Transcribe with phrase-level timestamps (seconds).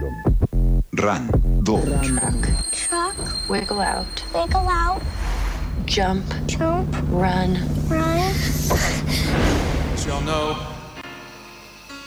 [0.00, 1.62] Run.
[1.62, 2.02] Dog.
[2.02, 2.72] Truck.
[2.72, 3.48] Truck.
[3.48, 4.24] Wiggle out.
[4.34, 5.02] Wiggle out.
[5.84, 6.24] Jump.
[6.46, 6.94] Jump.
[7.08, 7.58] Run.
[7.88, 8.18] Run.
[9.92, 10.56] As y'all know,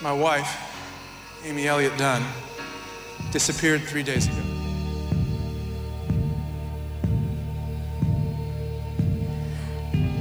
[0.01, 0.59] my wife,
[1.45, 2.23] Amy Elliott Dunn,
[3.31, 4.56] disappeared three days ago.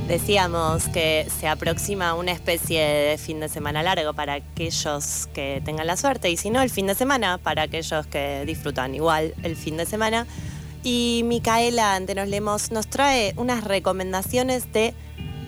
[0.09, 5.89] Decíamos que se aproxima una especie de fin de semana largo para aquellos que tengan
[5.89, 9.57] la suerte y si no el fin de semana para aquellos que disfrutan igual el
[9.57, 10.25] fin de semana.
[10.85, 14.95] Y Micaela Antenos Lemos nos trae unas recomendaciones de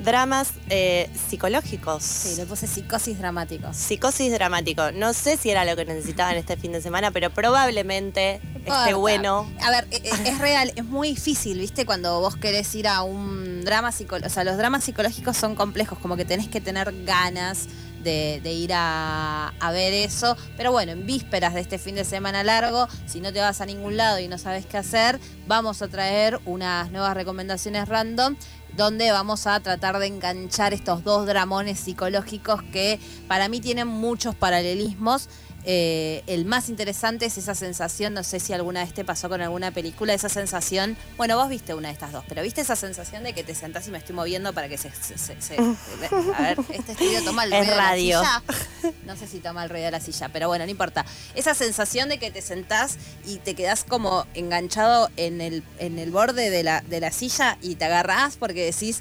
[0.02, 2.02] dramas eh, psicológicos.
[2.02, 3.76] Sí, le puse psicosis dramáticos.
[3.76, 4.92] Psicosis dramático.
[4.92, 9.50] No sé si era lo que necesitaban este fin de semana, pero probablemente esté bueno.
[9.62, 11.84] A ver, e- e- es real, es muy difícil, ¿viste?
[11.86, 14.28] Cuando vos querés ir a un drama psicológico.
[14.28, 17.66] O sea, los dramas psicológicos son complejos, como que tenés que tener ganas
[18.02, 20.36] de, de ir a, a ver eso.
[20.56, 23.66] Pero bueno, en vísperas de este fin de semana largo, si no te vas a
[23.66, 28.36] ningún lado y no sabes qué hacer, vamos a traer unas nuevas recomendaciones random
[28.78, 34.36] donde vamos a tratar de enganchar estos dos dramones psicológicos que para mí tienen muchos
[34.36, 35.28] paralelismos.
[35.70, 39.42] Eh, el más interesante es esa sensación, no sé si alguna vez te pasó con
[39.42, 43.22] alguna película, esa sensación, bueno, vos viste una de estas dos, pero viste esa sensación
[43.22, 44.90] de que te sentás y me estoy moviendo para que se...
[44.90, 48.22] se- se- se- a ver, este estudio toma el Es ruido de radio.
[48.22, 48.42] la
[48.80, 48.92] silla.
[49.04, 51.04] No sé si toma el ruido de la silla, pero bueno, no importa.
[51.34, 56.10] Esa sensación de que te sentás y te quedás como enganchado en el, en el
[56.10, 59.00] borde de la, de la silla y te agarrás porque decís,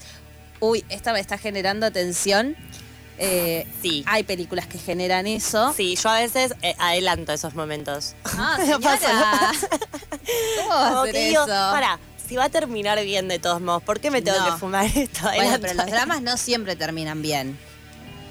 [0.60, 2.58] uy, esta me está generando tensión.
[3.20, 4.04] Eh, Sí.
[4.08, 5.74] Hay películas que generan eso.
[5.74, 8.16] Sí, yo a veces eh, adelanto esos momentos.
[8.26, 9.52] Ah, No pasa.
[10.58, 11.46] ¿Cómo va a Como hacer eso?
[11.46, 14.46] para, si va a terminar bien de todos modos, ¿por qué me tengo No.
[14.46, 15.22] que fumar esto?
[15.36, 17.58] Bueno, pero los dramas no siempre terminan bien.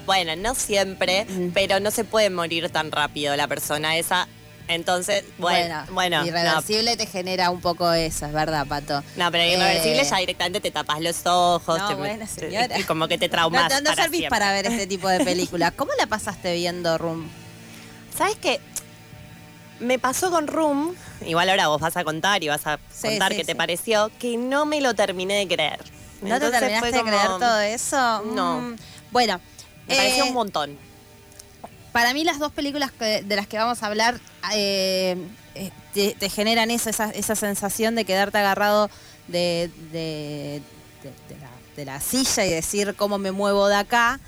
[0.05, 1.49] Bueno, no siempre, Mm.
[1.53, 4.27] pero no se puede morir tan rápido la persona esa.
[4.69, 9.01] Entonces, bueno, bueno, no, irreversible te genera un poco eso, es verdad, Pato.
[9.15, 12.77] no, pero irreversible Eh, ya directamente te tapas los ojos, No, te- bueno, te- señora.
[12.77, 14.39] y como que te traumas no, no para servís siempre.
[14.39, 15.71] para ver este tipo de películas.
[15.75, 17.29] ¿Cómo la pasaste viendo Room?
[18.17, 18.59] ¿Sabes qué?
[19.79, 20.95] Me pasó con Room,
[21.25, 24.11] igual ahora vos vas a contar y vas a Sí, contar sí, qué te pareció,
[24.19, 25.79] que no me lo terminé de creer.
[26.21, 28.21] ¿No Entonces te terminaste de como- creer todo eso?
[28.33, 28.59] No.
[28.61, 28.75] Mm,
[29.11, 29.39] Bueno,
[29.87, 30.77] Me pareció eh, un montón.
[31.93, 34.19] para mí las dos películas que- de las que vamos a hablar
[34.53, 35.17] eh,
[35.55, 35.71] eh,
[36.19, 38.89] te, generan esa, esa sensación de quedarte agarrado
[39.27, 40.61] de, de-
[41.85, 44.19] la, silla y decir cómo me muevo de acá.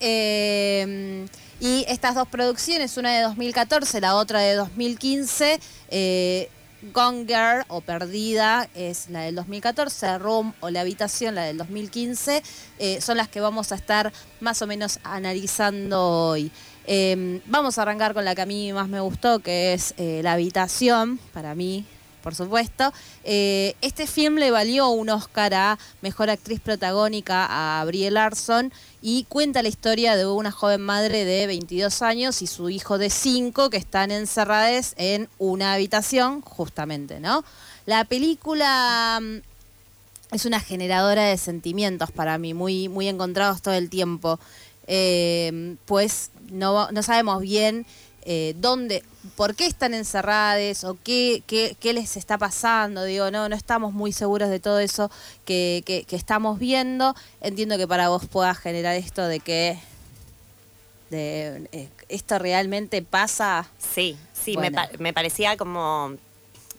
[0.00, 1.26] Eh,
[1.60, 5.58] y estas dos producciones, una de 2014, la otra de 2015,
[5.90, 6.48] eh,
[6.92, 12.42] Gone Girl o Perdida es la del 2014, Room o La Habitación, la del 2015,
[12.78, 16.52] eh, son las que vamos a estar más o menos analizando hoy.
[16.90, 20.22] Eh, vamos a arrancar con la que a mí más me gustó, que es eh,
[20.24, 21.84] La Habitación, para mí,
[22.22, 22.94] por supuesto.
[23.24, 28.72] Eh, este film le valió un Oscar a Mejor Actriz Protagónica a Brie Larson
[29.02, 33.10] y cuenta la historia de una joven madre de 22 años y su hijo de
[33.10, 37.44] 5 que están encerrados en una habitación, justamente, ¿no?
[37.84, 39.36] La película mm,
[40.34, 44.40] es una generadora de sentimientos para mí, muy, muy encontrados todo el tiempo.
[44.88, 47.84] Eh, pues no, no sabemos bien
[48.22, 49.04] eh, dónde,
[49.36, 53.04] por qué están encerradas o qué, qué, qué les está pasando.
[53.04, 55.10] Digo, no, no estamos muy seguros de todo eso
[55.44, 57.14] que, que- que estamos viendo.
[57.40, 59.78] Entiendo que para vos pueda generar esto de que
[61.10, 63.68] de, eh, esto realmente pasa.
[63.78, 66.14] Sí, sí, me, pa- me parecía como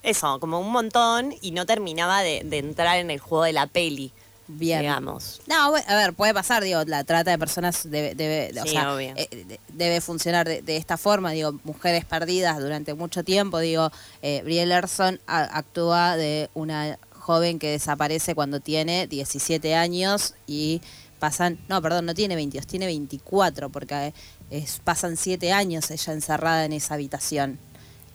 [0.04, 3.68] eso, como un montón y no terminaba de, de entrar en el juego de la
[3.68, 4.12] peli,
[4.52, 4.80] Bien.
[4.82, 5.42] digamos.
[5.48, 8.94] No, a ver, puede pasar, digo, la trata de personas debe, debe, o Sí, sea,
[8.96, 9.14] obvio.
[9.16, 13.92] eh, de- debe funcionar de, de esta forma, digo, mujeres perdidas durante mucho tiempo, digo,
[14.24, 20.82] eh, Brie Larson a- actúa de una joven que desaparece cuando tiene 17 años y
[21.20, 24.14] pasan, no, perdón, no tiene 22, tiene 24, porque eh,
[24.50, 27.60] es, pasan 7 años ella encerrada en esa habitación.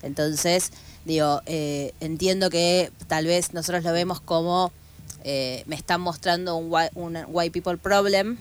[0.03, 0.73] Entonces,
[1.05, 4.73] digo, eh, entiendo que tal vez nosotros lo vemos como
[5.25, 8.39] eh, me están mostrando un, whi- un white people problem,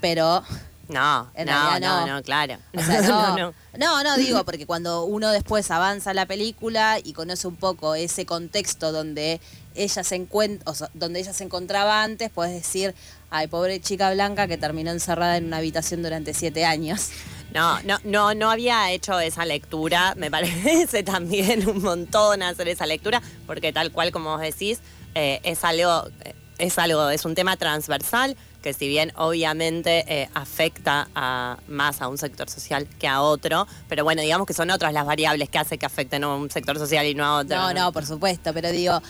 [0.00, 0.42] pero
[0.88, 2.06] No, En no, no, no.
[2.06, 2.58] no, claro.
[2.76, 3.54] o sea, no, no.
[3.78, 8.24] no, no, digo, porque cuando uno después avanza la película y conoce un poco ese
[8.26, 9.40] contexto donde
[9.74, 12.94] ella se encuentra, o sea, donde ella se encontraba antes, puedes decir,
[13.30, 17.08] ay, pobre chica blanca que terminó encerrada en una habitación durante siete años.
[17.52, 20.14] No, no, no, no había hecho esa lectura.
[20.16, 24.80] Me parece también un montón hacer esa lectura, porque tal cual como vos decís,
[25.18, 30.28] eh, es algo, eh, es algo, es un tema transversal que si bien obviamente eh,
[30.34, 34.70] afecta a, más a un sector social que a otro, pero bueno, digamos que son
[34.70, 37.56] otras las variables que hace que afecten a un sector social y no a otro.
[37.56, 39.00] No, no, por supuesto, pero digo,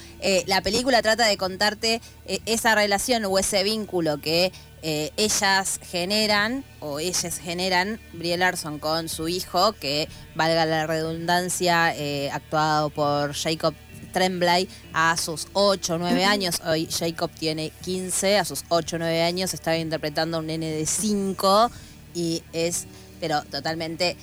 [0.46, 2.00] la película trata de contarte
[2.44, 4.52] esa relación o ese vínculo que
[4.82, 11.94] ellas generan, o ellas generan, Brie Larson con su hijo, que valga la redundancia,
[12.30, 13.74] actuado por Jacob
[14.12, 16.60] Tremblay a sus 8 o 9 años.
[16.66, 20.70] Hoy Jacob tiene 15, a sus 8 o 9 años estaba interpretando a un nene
[20.70, 21.70] de 5
[22.14, 22.86] y es,
[23.20, 24.16] pero totalmente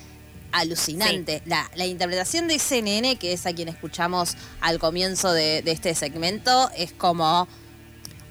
[0.52, 1.42] alucinante.
[1.46, 5.72] La, la interpretación de ese nene, que es a quien escuchamos al comienzo de, de
[5.72, 7.48] este segmento, es como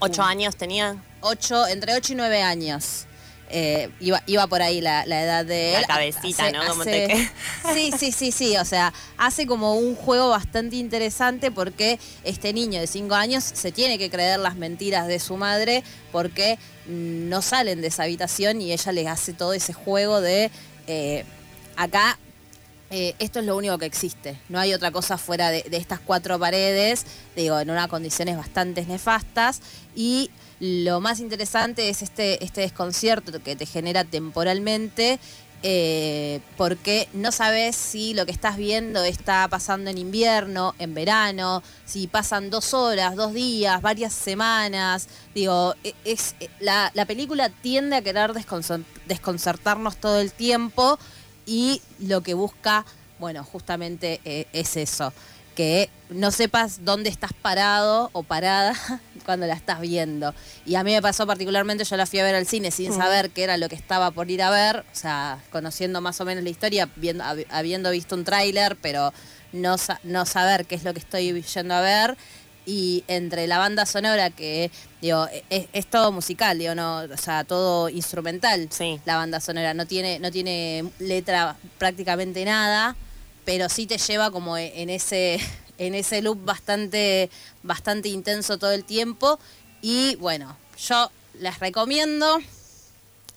[0.05, 1.00] ¿Ocho años tenía?
[1.20, 3.06] 8, entre 8 y 9 años.
[3.54, 5.87] Eh, iba, iba por ahí la, la edad de La él.
[5.87, 6.66] cabecita, ¿no?
[6.66, 7.32] Como te queda.
[7.75, 8.56] Sí, sí, sí, sí.
[8.56, 13.70] O sea, hace como un juego bastante interesante porque este niño de 5 años se
[13.70, 18.72] tiene que creer las mentiras de su madre porque no salen de esa habitación y
[18.72, 20.50] ella les hace todo ese juego de
[20.87, 21.25] eh,
[21.76, 22.19] acá
[22.90, 24.38] eh, esto es lo único que existe.
[24.50, 28.84] No hay otra cosa fuera de, de estas cuatro paredes, digo, en unas condiciones bastante
[28.84, 29.62] nefastas.
[29.94, 30.31] Y
[30.64, 35.19] lo más interesante es este, este desconcierto que te genera temporalmente.
[35.64, 41.62] eh, porque no sabes si lo que estás viendo está pasando en invierno, en verano,
[41.85, 45.06] si pasan dos horas, dos días, varias semanas.
[45.35, 50.99] Digo, e- es, la, la película tiende a querer desconcert- desconcertarnos todo el tiempo
[51.47, 52.85] y lo que busca,
[53.20, 55.12] bueno, justamente eh, es eso,
[55.54, 58.75] que no sepas dónde estás parado o parada
[59.25, 60.34] cuando la estás viendo.
[60.66, 63.31] Y a mí me pasó particularmente, yo la fui a ver al cine sin saber
[63.31, 66.44] qué era lo que estaba por ir a ver, o sea, conociendo más o menos
[66.44, 69.12] la historia, viendo, hab- habiendo visto un tráiler, pero
[69.52, 72.16] no, no saber qué es lo que estoy yendo a ver.
[72.64, 74.70] Y entre la banda sonora, que
[75.00, 79.00] digo, es, es todo musical, digo, no, o sea, todo instrumental Sí.
[79.05, 79.75] la banda sonora.
[79.75, 82.94] No tiene, no tiene letra prácticamente nada,
[83.44, 85.39] pero sí te lleva como e- en ese,
[85.79, 87.31] en ese loop bastante,
[87.62, 89.39] bastante intenso todo el tiempo.
[89.81, 92.39] Y bueno, yo les recomiendo.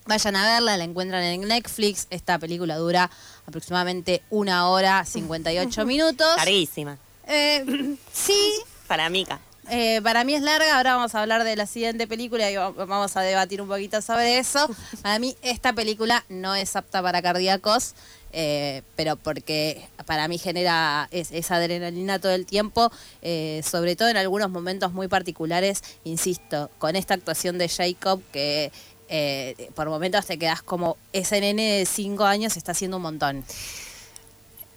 [0.07, 2.05] Vayan a verla, la encuentran en Netflix.
[2.11, 3.09] Esta película dura
[3.47, 6.35] aproximadamente una hora 58 minutos.
[6.37, 6.97] Larguísima.
[7.27, 8.39] Eh, sí,
[8.87, 9.39] Para Mica.
[9.69, 12.69] Eh, para mí es larga, ahora vamos a hablar de la siguiente película y va-
[12.71, 14.69] vamos a debatir un poquito sobre eso.
[15.01, 17.93] Para mí esta película no es apta para cardíacos,
[18.31, 22.91] eh, pero porque para mí genera es- esa adrenalina todo el tiempo,
[23.21, 28.71] eh, sobre todo en algunos momentos muy particulares, insisto, con esta actuación de Jacob que...
[29.07, 33.45] eh, por momentos te quedas como ese nene de 5 años está haciendo un montón.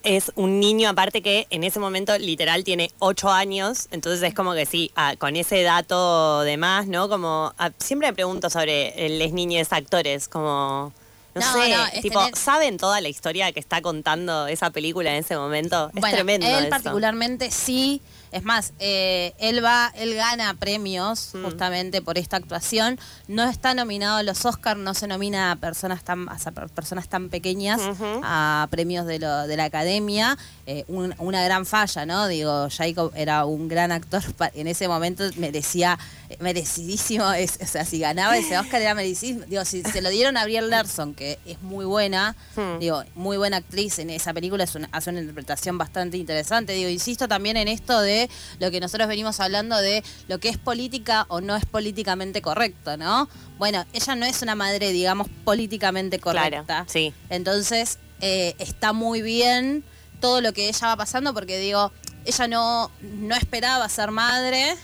[0.04, 4.54] Es un niño, aparte que en ese momento literal tiene ocho años, entonces es como
[4.54, 7.08] que sí, ah, con ese dato de más, ¿no?
[7.08, 10.92] Como ah, siempre me pregunto sobre los niños actores, como
[11.38, 14.70] no, No, sé, no, es tipo, tener- ¿saben toda la historia que está contando esa
[14.70, 15.90] película en ese momento?
[15.94, 16.46] Es bueno, tremendo.
[16.46, 16.70] él eso.
[16.70, 18.00] particularmente sí.
[18.30, 21.44] Es más, eh, él va, él gana premios Mm.
[21.44, 23.00] justamente por esta actuación.
[23.26, 27.08] No está nominado a los Oscars, no se nomina a personas tan, a per- personas
[27.08, 27.80] tan pequeñas
[28.22, 30.36] a premios de, lo, de la academia.
[30.66, 32.28] Eh, un- una gran falla, ¿no?
[32.28, 34.22] Digo, Jacob era un gran actor.
[34.54, 35.98] En ese momento merecía,
[36.40, 37.32] merecidísimo.
[37.32, 39.44] es- o sea, si ganaba ese Oscar era merecidísimo.
[39.46, 42.78] Digo, si se lo dieron a Brielle Larson, que es muy buena, Hmm.
[42.78, 46.72] digo, muy buena actriz en esa película, es una- hace una interpretación bastante interesante.
[46.72, 48.30] Digo, insisto también en esto de
[48.60, 52.96] lo que nosotros venimos hablando de lo que es política o no es políticamente correcto,
[52.96, 53.28] ¿no?
[53.58, 56.64] Bueno, ella no es una madre, digamos, políticamente correcta.
[56.64, 57.12] Claro, sí.
[57.28, 59.84] Entonces, eh, está muy bien
[60.20, 61.92] todo lo que ella va pasando, porque digo,
[62.24, 64.74] ella no, no esperaba ser madre,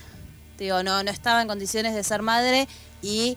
[0.59, 2.69] digo, no, no estaba en condiciones de ser madre
[3.03, 3.37] y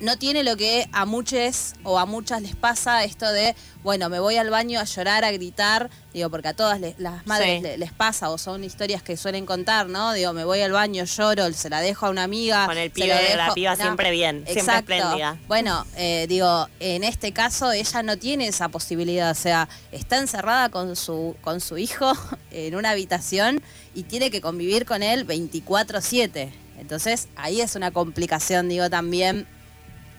[0.00, 4.18] no tiene lo que a muchos o a muchas les pasa esto de, bueno, me
[4.18, 7.78] voy al baño a llorar, a gritar, digo, porque a todas les- las madres Sí.
[7.78, 10.12] les pasa o son historias que suelen contar, ¿no?
[10.12, 12.66] Digo, me voy al baño, lloro, se la dejo a una amiga.
[12.66, 14.92] Con el pibe, lo la piba siempre bien, siempre Exacto.
[14.92, 15.38] espléndida.
[15.48, 20.70] Bueno, eh, digo, en este caso ella no tiene esa posibilidad, o sea, está encerrada
[20.70, 22.12] con su, con su hijo
[22.50, 23.62] en una habitación
[23.94, 26.50] y tiene que convivir con él 24/7.
[26.78, 29.46] Entonces ahí es una complicación, digo, también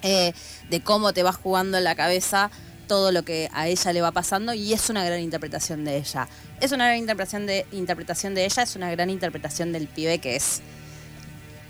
[0.02, 0.34] eh,
[0.70, 2.52] de cómo te vas jugando en la cabeza
[2.88, 6.28] todo lo que a ella le va pasando y es una gran interpretación de ella.
[6.62, 10.36] Es una gran interpretación de, interpretación de ella, es una gran interpretación del pibe que
[10.36, 10.62] es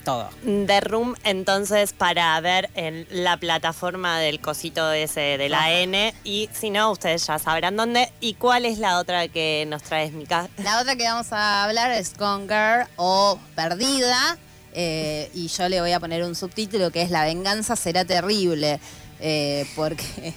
[0.06, 0.30] todo.
[0.44, 6.14] The Room, entonces, para ver en la plataforma del cosito ese de la N.
[6.24, 8.12] Y si no, ustedes ya sabrán dónde.
[8.22, 10.48] ¿Y cuál es la otra que nos traes, Mica?
[10.58, 14.38] La otra que vamos a hablar es Gone Girl o Perdida.
[14.76, 18.80] Eh, y yo le voy a poner un subtítulo que es La venganza será terrible.
[19.22, 20.04] eh, porque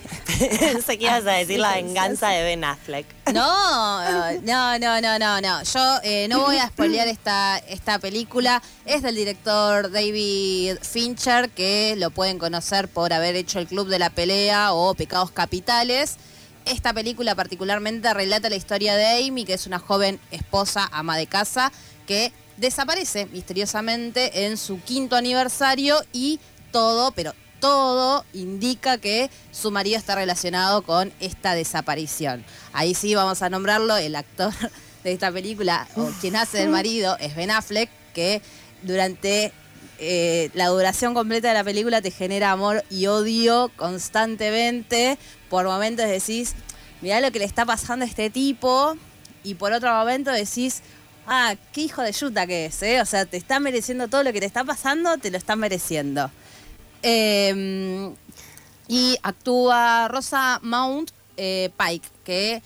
[0.60, 3.06] Pensé que ibas a decir la venganza de Ben Affleck.
[3.34, 5.62] no, no, no, no, no, no.
[5.64, 8.62] Yo eh, no voy a spoilear esta, esta película.
[8.86, 13.98] Es del director David Fincher, que lo pueden conocer por haber hecho El Club de
[13.98, 16.16] la Pelea o Pecados Capitales.
[16.64, 21.26] Esta película particularmente relata la historia de Amy, que es una joven esposa, ama de
[21.26, 21.72] casa,
[22.06, 29.98] que desaparece misteriosamente en su quinto aniversario y todo, pero todo indica que su marido
[29.98, 32.44] está relacionado con esta desaparición.
[32.72, 34.52] Ahí sí vamos a nombrarlo, el actor
[35.04, 38.42] de esta película, o quien hace del marido, es Ben Affleck, que
[38.82, 39.52] durante
[39.98, 45.18] eh, la duración completa de la película te genera amor y odio constantemente.
[45.48, 46.54] Por momentos decís,
[47.00, 48.96] mirá lo que le está pasando a este tipo,
[49.44, 50.82] y por otro momento decís,
[51.28, 53.00] ah, qué hijo de yuta que es, ¿eh?
[53.00, 56.30] O sea, te está mereciendo todo lo que te está pasando, te lo está mereciendo.
[57.02, 58.12] Eh,
[58.88, 62.62] y actúa Rosa Mount eh, Pike, que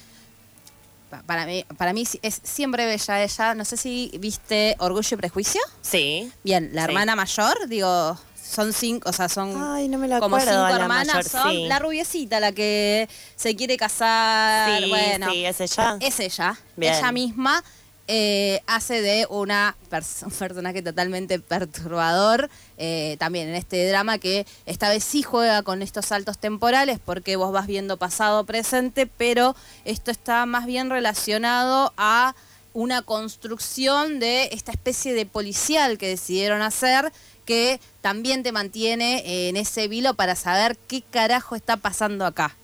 [1.11, 3.55] pa- para mí, para mí es siempre bella ella.
[3.55, 5.61] No sé si viste Orgullo y Prejuicio.
[5.83, 6.31] Sí.
[6.45, 6.89] Bien, la Sí.
[6.89, 10.71] hermana mayor, digo, son cinco, o sea, son Ay, no me lo como cinco la
[10.77, 11.07] hermanas.
[11.09, 11.65] mayor, son sí.
[11.67, 14.81] la rubiecita, la que se quiere casar.
[14.81, 15.97] Sí, bueno, sí, es ella.
[16.01, 16.95] es ella, Bien.
[16.95, 17.63] ella misma.
[18.09, 24.47] Eh, hace de una pers- un personaje totalmente perturbador, eh, también en este drama que
[24.67, 29.55] esta vez sí juega con estos saltos temporales porque vos vas viendo pasado, presente, pero
[29.85, 32.35] esto está más bien relacionado a
[32.75, 37.13] una construcción de esta especie de policial que decidieron hacer
[37.45, 42.57] que también te mantiene en ese vilo para saber qué carajo está pasando acá.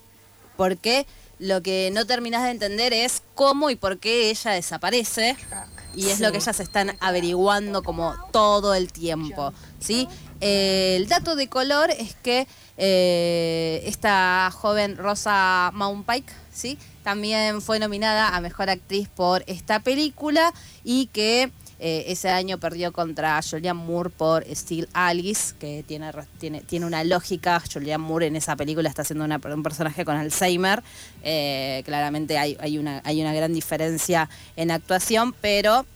[0.57, 1.07] Porque
[1.39, 5.37] lo que no terminas de entender es cómo y por qué ella desaparece
[5.95, 10.09] y es lo que ellas están averiguando como todo el tiempo, ¿sí?
[10.41, 16.79] Eh, el dato de color es que eh, esta joven Rosa Mount Pike, ¿sí?
[17.03, 20.53] También fue nominada a Mejor Actriz por esta película
[20.85, 26.61] y que eh, ese año perdió contra Julianne Moore por Steel Alice, que tiene, tiene,
[26.63, 27.63] tiene una lógica.
[27.73, 30.83] Julianne Moore en esa película está haciendo una- un personaje con Alzheimer.
[31.23, 35.87] Eh, claramente hay, hay, una, hay una gran diferencia en actuación, pero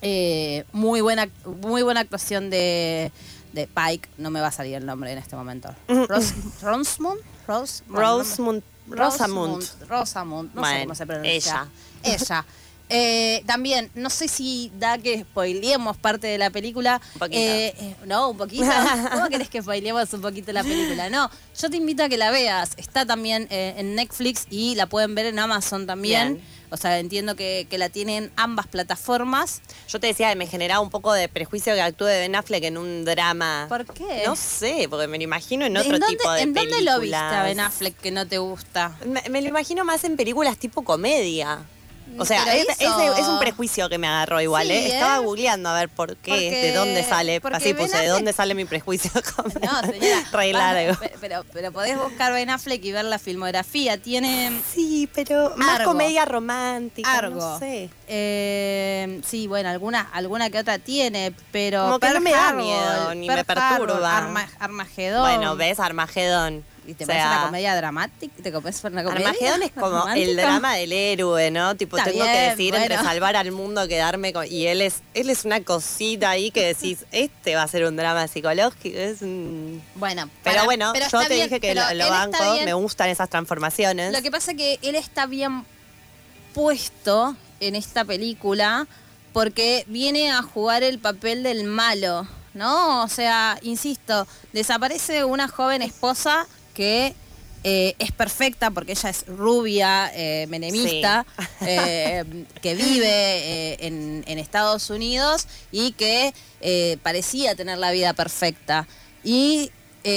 [0.00, 1.28] eh, muy, buena,
[1.62, 3.12] muy buena actuación de,
[3.52, 4.08] de Pike.
[4.18, 5.74] No me va a salir el nombre en este momento.
[5.88, 7.20] Ros, Rosamund?
[7.46, 8.62] Ros, Rosamund.
[8.88, 9.64] Rosamund.
[9.88, 11.32] Rosamund, no sé cómo se pronuncia.
[11.32, 11.68] ella.
[12.02, 12.44] Ella.
[12.94, 17.00] Eh, también, no sé si da que spoileemos parte de la película.
[17.14, 17.38] Un poquito.
[17.38, 18.66] Eh, eh, no, un poquito.
[19.12, 21.08] ¿Cómo querés que spoileemos un poquito la película?
[21.08, 22.72] No, yo te invito a que la veas.
[22.76, 26.34] Está también eh, en Netflix y la pueden ver en Amazon también.
[26.34, 26.62] Bien.
[26.68, 29.60] O sea, entiendo que, que la tienen ambas plataformas.
[29.88, 32.78] Yo te decía que me generaba un poco de prejuicio que actúe Ben Affleck en
[32.78, 33.66] un drama.
[33.68, 34.22] ¿Por qué?
[34.26, 36.76] No sé, porque me lo imagino en otro ¿En dónde, tipo de ¿en películas.
[36.78, 38.96] dónde lo viste a Ben Affleck que no te gusta?
[39.04, 41.58] Me, me lo imagino más en películas tipo comedia.
[42.18, 44.86] O sea, Pero es, hizo- es- es un prejuicio que me agarró igual, Sí, ¿eh?
[44.88, 44.94] ¿eh?
[44.94, 47.40] Estaba googleando a ver por qué, Porque- de dónde sale.
[47.52, 49.10] Así puse, ¿de dónde sale mi prejuicio?
[49.62, 50.24] No, señora.
[50.32, 51.00] Re va, largo.
[51.00, 53.96] pe- Pero, pero podés buscar Ben Affleck y ver la filmografía.
[53.98, 57.36] Tiene Sí, pero más comedia romántica, Argo.
[57.40, 57.88] no sé.
[58.08, 61.84] Eh, sí, bueno, alguna, alguna que otra tiene, pero.
[61.84, 64.16] Como que no me da miedo, ni Pearl me perturba.
[64.18, 65.20] Arma- Armagedón.
[65.22, 66.64] Bueno, ves Armagedón.
[66.86, 68.34] ¿Y te O parece sea, una comedia dramática?
[68.42, 69.28] ¿Te parece una comedia?
[69.28, 71.76] Armagedón es como el drama del héroe, ¿no?
[71.76, 74.46] Tipo, Está tengo que decidir entre salvar al mundo, quedarme con...
[74.50, 77.96] Y él es, él es una cosita ahí que decís, este va a ser un
[77.96, 79.82] drama psicológico, es un...
[79.94, 83.08] Bueno, Pero para- bueno, pero yo te bien, dije que lo, lo banco, me gustan
[83.10, 84.12] esas transformaciones.
[84.12, 85.64] Lo que pasa es que él está bien
[86.54, 88.86] puesto en esta película
[89.32, 93.02] porque viene a jugar el papel del malo, ¿no?
[93.02, 97.14] O sea, insisto, desaparece una joven esposa que
[97.64, 101.24] eh, es perfecta porque ella es rubia, eh, menemista,
[101.60, 102.24] eh,
[102.60, 106.34] que vive en, en Estados Unidos y que
[107.02, 108.86] parecía tener la vida perfecta.
[109.24, 109.70] Y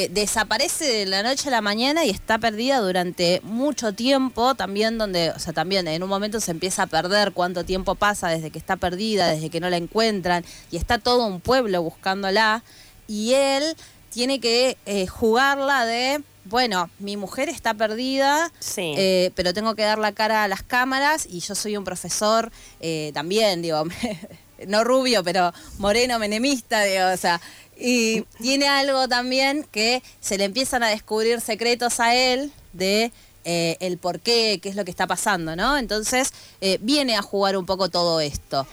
[0.10, 5.30] desaparece de la noche a la mañana y está perdida durante mucho tiempo, también donde,
[5.30, 8.58] o sea, también en un momento se empieza a perder cuánto tiempo pasa desde que
[8.58, 12.64] está perdida, desde que no la encuentran, y está todo un pueblo buscándola,
[13.08, 13.76] y él
[14.10, 14.76] tiene que
[15.08, 18.94] jugarla de, bueno, mi mujer está perdida, Sí.
[18.98, 22.52] eh, pero tengo que dar la cara a las cámaras y yo soy un profesor
[22.80, 23.84] eh, también, digo,
[24.68, 27.42] no rubio, pero moreno, menemista, digo, o sea,
[27.78, 33.12] y tiene algo también que se le empiezan a descubrir secretos a él de
[33.44, 35.78] eh, el por qué, qué es lo que está pasando, ¿no?
[35.78, 36.32] Entonces
[36.80, 38.66] viene a jugar un poco todo esto.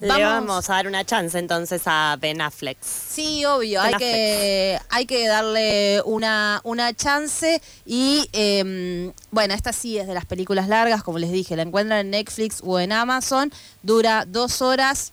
[0.00, 2.78] Le Vamos- vamos a dar una chance entonces a Ben Affleck.
[2.82, 9.98] Sí, obvio, hay que, hay que darle una, una chance y eh, bueno, esta sí
[9.98, 13.52] es de las películas largas, como les dije, la encuentran en Netflix o en Amazon,
[13.82, 15.12] dura dos horas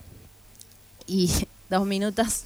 [1.06, 1.30] y
[1.70, 2.44] dos minutos.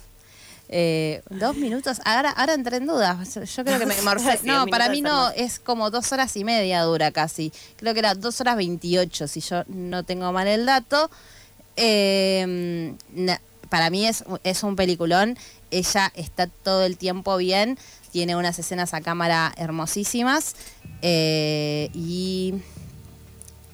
[0.74, 4.40] Eh, dos minutos, ahora, ahora entré en duda, yo creo que me morfé.
[4.44, 8.16] No, para mí no, es como dos horas y media dura casi, creo que era
[8.16, 11.12] dos horas veintiocho, si yo no tengo mal el dato.
[13.14, 15.38] Na- para mí es, es un peliculón.
[15.72, 17.78] Ella está todo el tiempo bien.
[18.12, 20.56] Tiene unas escenas a cámara hermosísimas.
[21.02, 22.56] Eh, y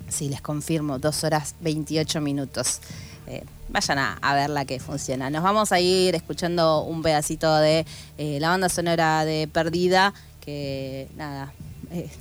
[0.07, 2.79] sí, les confirmo, dos horas 28 minutos.
[3.25, 5.29] Eh, vayan a, a ver la que funciona.
[5.31, 7.85] Nos vamos a ir escuchando un pedacito de
[8.19, 11.51] eh, la banda sonora de Perdida, que nada,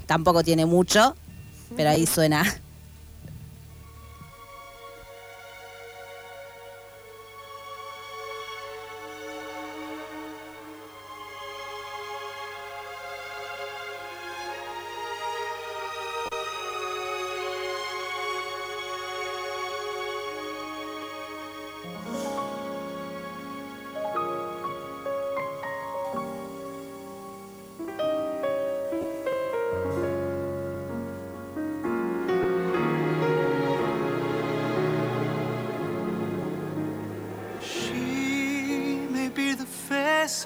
[0.07, 1.15] tampoco tiene mucho,
[1.77, 2.43] pero ahí suena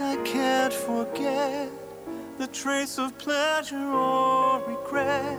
[0.03, 1.69] I can't forget,
[2.39, 5.39] the trace of pleasure or regret,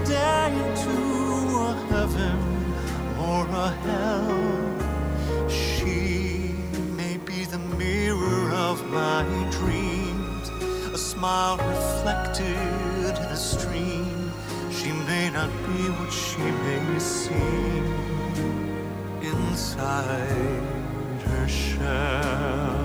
[0.00, 2.38] Each into a heaven
[3.18, 5.48] or a hell.
[5.48, 6.54] She
[6.96, 10.48] may be the mirror of my dreams,
[10.92, 14.32] a smile reflected in a stream.
[14.70, 17.84] She may not be what she may seem
[19.22, 20.60] inside
[21.26, 22.75] her shell.